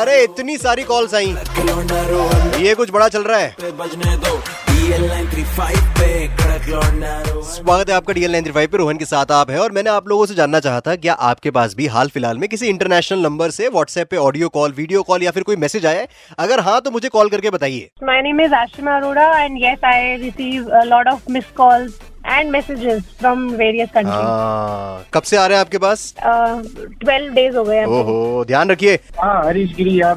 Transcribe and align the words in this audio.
अरे 0.00 0.22
इतनी 0.24 0.56
सारी 0.58 0.82
कॉल्स 0.84 1.14
आई। 1.14 1.26
ये 2.64 2.74
कुछ 2.74 2.90
बड़ा 2.90 3.08
चल 3.08 3.22
रहा 3.22 3.38
है। 3.38 3.54
स्वागत 7.50 7.90
है 7.90 7.94
आपका 7.96 8.12
डीएल 8.12 8.32
नाइन 8.32 8.50
फाइव 8.52 8.68
पे 8.72 8.78
रोहन 8.78 8.96
के 8.98 9.04
साथ 9.04 9.32
आप 9.32 9.50
है 9.50 9.58
और 9.60 9.72
मैंने 9.72 9.90
आप 9.90 10.08
लोगों 10.08 10.26
से 10.26 10.34
जानना 10.34 10.60
चाहा 10.60 10.80
था 10.86 10.96
क्या 10.96 11.12
आपके 11.30 11.50
पास 11.50 11.74
भी 11.76 11.86
हाल 11.86 12.08
फ़िलहाल 12.08 12.38
में 12.38 12.48
किसी 12.48 12.66
इंटरनेशनल 12.66 13.18
नंबर 13.18 13.50
से 13.50 13.68
व्हाट्सएप 13.68 14.10
पे 14.10 14.16
ऑडियो 14.16 14.48
कॉल 14.48 14.72
वीडियो 14.76 15.02
कॉल 15.02 15.22
या 15.22 15.30
फिर 15.30 15.42
कोई 15.42 15.56
मैसेज 15.56 15.86
आया 15.86 16.06
अगर 16.38 16.60
हाँ 16.60 16.80
तो 16.80 16.90
मुझे 16.90 17.08
कॉल 17.08 17.28
करके 17.28 17.50
बताइए। 17.50 17.90
My 18.02 18.20
name 18.28 18.40
is 18.46 18.52
Ashima 18.60 19.00
Arora, 19.00 19.28
and 19.44 19.60
yes, 19.66 19.78
I 19.92 19.98
receive 20.24 20.72
a 20.82 20.86
lot 20.94 21.12
of 21.14 21.28
missed 21.36 21.54
messages 22.30 23.02
from 23.20 23.40
various 23.56 23.90
countries. 23.92 24.24
हाँ 24.24 25.04
कब 25.14 25.22
से 25.22 25.36
आ 25.36 25.46
रहे 25.46 25.56
हैं 25.56 25.64
आपके 25.64 25.78
पास? 25.78 26.14
ट्वेल्व 26.24 27.32
डेज़ 27.34 27.56
हो 27.56 27.64
गए 27.64 27.76
हैं। 27.76 27.86
ओहो 27.86 28.44
ध्यान 28.48 28.70
रखिए। 28.70 28.94
हाँ 29.20 29.44
हरीश 29.44 29.74
गिरी 29.76 30.00
यार 30.00 30.16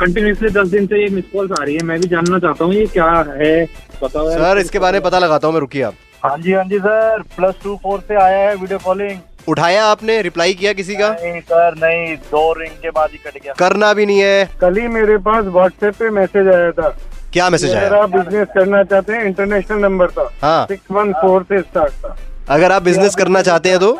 कंटिन्यूसली 0.00 0.48
दस 0.48 0.68
दिन 0.68 0.86
से 0.86 1.02
ये 1.02 1.08
मिस 1.14 1.24
कॉल्स 1.32 1.52
आ 1.60 1.62
रही 1.62 1.74
है। 1.74 1.82
मैं 1.82 2.00
भी 2.00 2.08
जानना 2.08 2.38
चाहता 2.38 2.64
हूँ 2.64 2.74
ये 2.74 2.86
क्या 2.86 3.06
है? 3.28 3.64
बताओ 4.02 4.30
सर 4.30 4.58
इसके 4.58 4.78
बारे 4.78 4.98
में 4.98 5.08
पता 5.08 5.18
लगाता 5.18 5.46
हूँ 5.46 5.54
मैं 5.54 5.60
रुकिए 5.60 5.82
आप। 5.82 5.94
हाँ 6.24 6.36
जी 6.38 6.52
हाँ 6.52 6.64
जी 6.64 6.78
सर। 6.78 7.22
प्लस 7.36 7.54
टू 7.64 7.76
फोर 7.82 8.00
से 8.08 8.14
आया 8.22 8.48
है 8.48 8.54
वीडियो 8.56 8.78
कॉलिंग 8.84 9.18
उठाया 9.48 9.84
आपने? 9.86 10.20
रिप्लाई 10.22 10.54
किया 10.54 10.72
किसी 10.72 10.94
का? 10.96 11.08
नहीं 11.22 11.40
सर 11.40 11.74
नहीं। 11.78 12.16
दो 12.30 12.52
रिंग 12.60 12.72
के 12.82 12.90
बाद 12.90 13.10
ही 13.12 13.18
कट 13.26 13.42
गया। 13.42 13.52
करना 13.58 13.92
भी 13.94 14.06
नहीं 14.06 14.20
है। 14.20 14.48
कल 14.60 14.76
ही 14.80 14.88
मेरे 14.88 15.16
पास 15.28 15.44
व्हाट्सएप 15.44 15.94
पे 15.98 16.10
मैसेज 16.10 16.48
आया 16.54 16.70
था। 16.72 16.96
क्या 17.36 17.48
मैसेज 17.50 17.70
अगर 17.70 17.92
आया? 17.94 18.02
आप 18.02 18.10
बिज़नेस 18.10 18.48
करना 18.54 18.82
चाहते 18.82 19.12
हैं 19.12 19.24
इंटरनेशनल 19.24 19.78
नंबर 19.78 20.10
था। 20.10 20.30
हाँ। 20.42 20.66
सिक्स 20.66 20.90
वन 20.90 21.12
फोर 21.12 21.42
से 21.42 21.60
स्टार्ट 21.60 21.92
था। 21.92 22.16
अगर 22.48 22.72
आप 22.72 22.82
बिज़नेस 22.82 23.14
करना 23.14 23.42
चाहते 23.42 23.68
हैं 23.68 23.78
तो? 23.78 23.98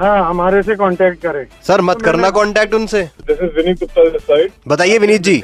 हाँ 0.00 0.28
हमारे 0.28 0.62
से 0.62 0.74
कांटेक्ट 0.74 1.20
करें। 1.22 1.44
सर 1.62 1.80
मत 1.80 1.96
तो 1.96 2.04
करना 2.04 2.30
कांटेक्ट 2.30 2.74
उनसे। 2.74 3.02
This 3.26 3.42
is 3.42 3.50
Vineet 3.56 3.78
Gupta 3.80 4.08
this 4.10 4.22
side 4.22 4.50
बताइए 4.68 4.98
विनीत 4.98 5.22
जी। 5.22 5.40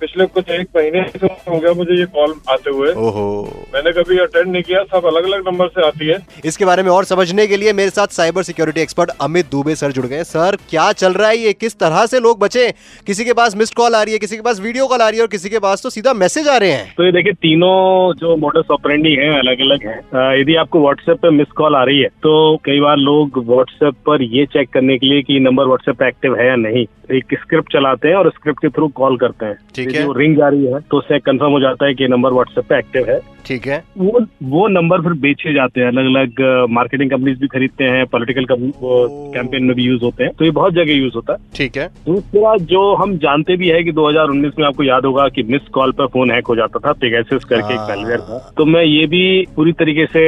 पिछले 0.00 0.24
कुछ 0.26 0.48
एक 0.50 0.66
महीने 0.76 1.02
से 1.08 1.26
हो 1.26 1.58
गया 1.58 1.72
मुझे 1.72 1.98
ये 1.98 2.06
कॉल 2.14 2.34
आते 2.50 2.70
हुए। 2.70 2.92
ओहो। 2.94 3.26
मैंने 3.74 3.92
कभी 3.92 4.18
अटेंड 4.18 4.50
नहीं 4.52 4.62
किया 4.62 4.82
सब 4.84 5.06
अलग 5.06 5.24
अलग 5.24 5.46
नंबर 5.48 5.68
से 5.68 5.86
आती 5.86 6.06
है। 6.06 6.18
इसके 6.44 6.64
बारे 6.64 6.82
में 6.82 6.90
और 6.90 7.04
समझने 7.04 7.46
के 7.46 7.56
लिए 7.56 7.72
मेरे 7.72 7.90
साथ 7.90 8.16
cyber 8.16 8.42
security 8.42 8.80
expert 8.80 9.10
Amit 9.20 9.50
Dubey 9.50 9.74
sir 9.74 9.92
जुड़ 9.92 10.06
गए। 10.06 10.24
सर 10.24 10.56
क्या 10.70 10.90
चल 10.94 11.12
रहा 11.12 11.28
है 11.28 11.36
ये? 11.36 11.52
किस 11.52 11.78
तरह 11.78 12.04
से 12.06 12.20
लोग 12.20 12.40
बचे? 12.40 12.70
किसी 13.06 13.24
के 13.24 13.32
पास 13.32 13.56
मिस्ड 13.56 13.74
कॉल 13.74 13.94
आ 13.94 14.02
रही 14.02 14.12
है 14.12 14.18
किसी 14.18 14.36
के 14.36 14.42
पास 14.42 14.60
वीडियो 14.60 14.86
कॉल 14.86 15.02
आ 15.02 15.08
रही 15.08 15.18
है 15.18 15.22
और 15.22 15.28
किसी 15.28 15.48
के 15.48 15.58
पास 15.58 15.82
तो 15.82 15.90
सीधा 15.90 16.12
मैसेज 16.14 16.48
आ 16.48 16.56
रहे 16.56 16.72
हैं। 16.72 16.92
तो 16.96 17.04
ये 17.04 17.12
देखिए 17.12 17.32
तीनों 17.42 18.12
जो 18.16 18.36
मॉडल्स 18.38 18.70
ऑपरेंडी 18.70 19.14
है 19.14 19.32
अलग 19.38 19.60
अलग 19.60 19.86
है 19.86 20.40
यदि 20.40 20.56
आपको 20.56 20.80
व्हाट्सएप 20.80 21.22
पे 21.22 21.30
मिस 21.30 21.50
कॉल 21.56 21.76
आ 21.76 21.84
रही 21.84 22.00
है 22.00 22.08
तो 22.22 22.34
कई 22.64 22.80
बार 22.80 22.96
लोग 22.98 23.42
व्हाट्सएप 23.46 23.74
पर 23.82 24.22
ये 24.22 24.44
चेक 24.46 24.68
करने 24.70 24.98
के 24.98 25.06
लिए 25.06 25.22
कि 25.22 25.38
नंबर 25.40 25.64
व्हाट्सएप 25.64 26.02
एक्टिव 26.02 26.36
है 26.36 26.46
या 26.46 26.56
नहीं। 26.56 26.84
एक 27.16 27.34
स्क्रिप्ट 27.34 27.72
चलाते 27.72 28.08
हैं 28.08 28.14
और 28.14 28.30
स्क्रिप्ट 28.30 28.60
के 28.60 28.68
थ्रू 28.68 28.88
कॉल 28.88 29.16
करते 29.16 29.46
हैं। 29.46 29.58
ठीक 29.74 29.94
है। 29.94 30.06
रिंग 30.18 30.36
जा 30.36 30.48
रही 30.48 30.66
है 30.66 30.80
तो 30.80 30.98
उससे 30.98 31.18
कंफर्म 31.18 31.52
हो 31.52 31.60
जाता 31.60 31.86
है 31.86 31.94
कि 31.94 32.08
नंबर 32.08 32.32
व्हाट्सएप 32.32 32.64
पे 32.64 32.78
एक्टिव 32.78 33.10
है। 33.10 33.35
ठीक 33.46 33.66
है? 33.66 33.82
वो 33.98 34.20
वो 34.42 34.66
नंबर 34.68 35.00
फिर 35.00 35.12
बेचे 35.20 35.52
जाते 35.54 35.80
हैं। 35.80 35.88
अलग 35.88 36.04
अलग 36.06 36.40
मार्केटिंग 36.70 37.10
कंपनीज़ 37.10 37.38
भी 37.38 37.46
खरीदते 37.46 37.84
हैं 37.84 38.06
पॉलिटिकल 38.06 38.46
कैंपेन 38.50 39.64
में 39.64 39.74
भी 39.76 39.82
यूज़ 39.82 40.02
होते 40.04 40.24
हैं। 40.24 40.32
तो 40.38 40.44
ये 40.44 40.50
बहुत 40.50 40.72
जगह 40.72 40.92
यूज़ 40.92 41.14
होता 41.14 41.32
है। 41.32 41.38
ठीक 41.54 41.76
है। 41.76 41.86
दूसरा 42.06 42.56
जो 42.64 42.94
हम 42.94 43.16
जानते 43.18 43.56
भी 43.56 43.68
है 43.68 43.82
कि 43.84 43.92
2019 43.92 44.58
में 44.58 44.66
आपको 44.66 44.82
याद 44.82 45.04
होगा 45.04 45.28
कि 45.28 45.42
मिस 45.42 45.68
कॉल 45.68 45.92
पर 45.92 46.06
फ़ोन 46.06 46.30
हैक 46.30 46.46
हो 46.46 46.56
जाता 46.56 46.78
था 46.78 46.92
पेगासिस 46.92 47.44
करके 47.44 47.72
एक 47.74 47.80
हाँ। 47.80 47.88
मैलवेयर 47.88 48.20
था। 48.20 48.38
तो 48.56 48.64
मैं 48.64 48.82
ये 48.84 49.06
भी 49.06 49.24
पूरी 49.56 49.72
तरीके 49.72 50.06
से 50.06 50.24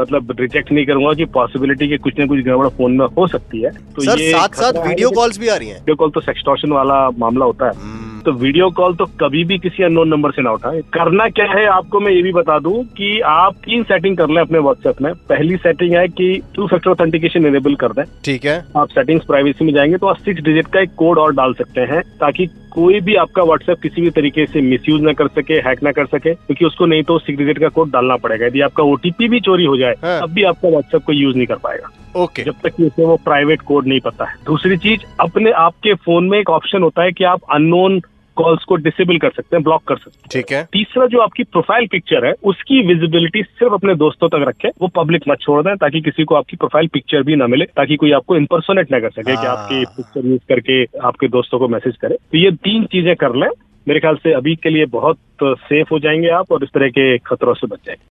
मतलब 0.00 0.36
रिजेक्ट 0.40 0.72
नहीं 0.72 0.86
करूँगा 0.86 1.12
कि 1.12 1.24
पॉसिबिलिटी 1.24 1.88
के 1.88 1.96
कुछ 1.96 2.18
ना 2.18 2.26
कुछ 2.26 2.40
गड़बड़ 2.40 2.68
फ़ोन 2.68 2.96
में 2.96 3.06
हो 3.18 3.26
सकती 3.26 3.62
है। 3.62 3.70
तो 3.70 4.02
सर 4.02 4.20
ये 4.20 4.30
साथ 4.32 4.54
साथ 4.54 4.86
वीडियो 4.88 5.10
कॉल्स 5.10 5.38
भी 5.40 5.48
आ 5.48 5.56
रही 5.56 5.68
है। 5.68 5.74
वीडियो 5.74 5.96
कॉल 5.96 6.10
तो 6.10 6.20
सेक्सटॉर्शन 6.20 6.70
वाला 6.70 7.08
मामला 7.18 7.44
होता 7.44 7.66
है। 7.66 7.72
हम्म, 7.72 7.95
तो 8.26 8.32
वीडियो 8.32 8.68
कॉल 8.70 8.94
तो 8.94 9.04
कभी 9.20 9.42
भी 9.44 9.58
किसी 9.58 9.82
अननोन 9.82 10.08
नंबर 10.08 10.30
से 10.30 10.42
ना 10.42 10.50
उठाएँ। 10.50 10.80
करना 10.92 11.28
क्या 11.28 11.44
है 11.46 11.64
आपको 11.66 12.00
मैं 12.00 12.12
ये 12.12 12.22
भी 12.22 12.32
बता 12.32 12.58
दूँ 12.58 12.82
कि 12.86 13.20
आप 13.20 13.54
तीन 13.64 13.82
सेटिंग 13.82 14.16
कर 14.16 14.28
लें 14.28 14.40
अपने 14.40 14.58
व्हाट्सएप 14.58 15.00
में। 15.02 15.12
पहली 15.28 15.56
सेटिंग 15.56 15.94
है 15.94 16.06
कि 16.08 16.42
टू 16.54 16.66
फैक्टर 16.66 16.90
ऑथेंटिकेशन 16.90 17.46
इनेबल 17.46 17.74
कर 17.74 17.92
दें। 17.92 18.04
ठीक 18.24 18.44
है। 18.44 18.56
आप 18.76 18.88
सेटिंग्स 18.88 19.24
प्राइवेसी 19.24 19.64
में 19.64 19.72
जाएँगे 19.72 19.96
तो 19.96 20.06
आप 20.06 20.16
सिक्स 20.16 20.42
डिजिट 20.42 20.66
का 20.66 20.80
एक 20.80 20.94
कोड 20.96 21.18
और 21.18 21.34
डाल 21.34 21.54
सकते 21.54 21.80
हैं 21.80 22.02
ताकि 22.20 22.46
कोई 22.72 23.00
भी 23.00 23.14
आपका 23.14 23.42
व्हाट्सएप 23.42 23.80
किसी 23.82 24.02
भी 24.02 24.10
तरीके 24.10 24.46
से 24.46 24.60
मिसयूज 24.60 25.02
ना 25.02 25.12
कर 25.12 25.28
सके 25.28 25.54
हैक 25.66 25.82
ना 25.82 25.92
कर 25.92 26.06
सके 26.06 26.34
क्योंकि 26.34 26.64
उसको 26.64 26.86
नहीं 26.86 27.02
तो 27.02 27.18
सिक्स 27.18 27.38
डिजिट 27.38 27.58
का 27.58 27.68
कोड 27.68 27.90
डालना 27.90 28.16
पड़ेगा। 28.16 28.46
यदि 28.46 28.60
आपका 28.60 28.82
ओटीपी 28.82 29.28
भी 29.28 29.40
चोरी 29.40 29.64
हो 29.64 29.76
जाए 29.76 29.94
हाँ। 30.02 30.20
तब 30.20 30.32
भी 30.32 30.42
आपका 30.42 30.68
व्हाट्सएप 30.68 31.02
को 31.02 31.12
यूज़ 31.12 31.36
नहीं 31.36 31.46
कर 31.46 31.56
पाएगा। 31.56 31.90
ओके। 32.22 32.42
जब 32.42 32.54
तक 32.64 32.74
कि 32.76 32.84
उसे 32.84 33.04
वो 33.04 33.16
प्राइवेट 33.16 33.62
कोड 33.62 33.86
नहीं 33.86 34.00
पता 34.00 34.24
है। 34.24 34.34
दूसरी 34.46 34.76
चीज़ 34.76 35.00
अपने 35.20 35.50
आपके 35.50 35.94
फ़ोन 35.94 36.28
में 36.28 36.38
एक 36.38 36.50
ऑप्शन 36.50 36.82
होता 36.82 37.02
है 37.02 37.12
कि 37.12 37.24
आप 37.24 37.40
अननोन 37.52 38.00
कॉल्स 38.36 38.64
को 38.64 38.76
डिसेबल 38.78 39.18
कर 39.18 39.30
सकते 39.30 39.56
हैं 39.56 39.62
ब्लॉक 39.62 39.82
कर 39.88 39.96
सकते 39.96 40.18
हैं। 40.18 40.28
ठीक 40.32 40.52
है। 40.52 40.62
तीसरा 40.72 41.06
जो 41.06 41.20
आपकी 41.20 41.44
प्रोफ़ाइल 41.44 41.86
पिक्चर 41.86 42.26
है 42.26 42.32
उसकी 42.44 42.80
विजिबिलिटी 42.86 43.42
सिर्फ़ 43.42 43.74
अपने 43.74 43.94
दोस्तों 43.96 44.28
तक 44.28 44.44
रखें 44.48 44.68
वो 44.80 44.88
पब्लिक 44.96 45.28
मत 45.28 45.38
छोड़ 45.40 45.60
दें 45.62 45.74
ताकि 45.76 46.00
किसी 46.00 46.24
को 46.24 46.34
आपकी 46.34 46.56
प्रोफ़ाइल 46.56 46.88
पिक्चर 46.92 47.22
भी 47.22 47.36
ना 47.36 47.46
मिले 47.46 47.64
ताकि 47.76 47.96
कोई 47.96 48.12
आपको 48.12 48.36
इंपर्सोनेट 48.36 48.90
ना 48.92 49.00
कर 49.00 49.10
सके 49.10 49.36
कि 49.36 49.46
हाँ। 49.46 49.56
आपकी 49.56 49.84
पिक्चर 49.86 50.26
यूज़ 50.26 50.40
करके 50.48 50.82
आपके 51.06 51.28
दोस्तों 51.28 51.58
को 51.58 51.68
मैसेज 51.68 51.96
करे। 51.96 52.14
तो 52.14 52.38
ये 52.38 52.50
तीन 52.64 52.84
चीज़ें 52.86 53.14
कर 53.16 53.34
लें 53.34 53.48
मेरे 53.86 54.00
ख्याल 54.00 54.16
से 54.16 54.32
अभी 54.32 54.54
के 54.56 54.70
लिए 54.70 54.86
बहुत 54.92 55.18
सेफ़ 55.42 55.88
हो 55.92 55.98
जाएँगे 55.98 56.28
आप 56.28 56.52
और 56.52 56.64
इस 56.64 56.70
तरह 56.74 56.88
के 56.88 57.16
खतरों 57.18 57.54
से 57.54 57.66
बच 57.66 57.78
जाएँगे। 57.86 58.14